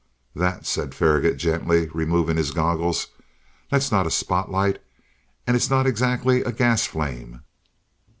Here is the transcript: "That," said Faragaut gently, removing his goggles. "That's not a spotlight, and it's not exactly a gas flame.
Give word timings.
"That," 0.33 0.65
said 0.65 0.95
Faragaut 0.95 1.37
gently, 1.37 1.87
removing 1.93 2.35
his 2.37 2.49
goggles. 2.49 3.05
"That's 3.69 3.91
not 3.91 4.07
a 4.07 4.09
spotlight, 4.09 4.81
and 5.45 5.55
it's 5.55 5.69
not 5.69 5.85
exactly 5.85 6.41
a 6.41 6.51
gas 6.51 6.87
flame. 6.87 7.43